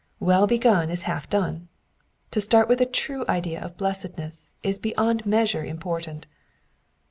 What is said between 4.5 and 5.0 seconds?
is